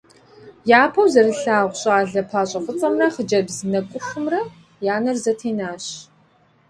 [0.83, 4.41] Япэу зэрылъагъу щӏалэ пащӏэфӏыцӏэмрэ хъыджэбз нэкӏухумрэ
[4.93, 5.85] я нэр зэтенащ.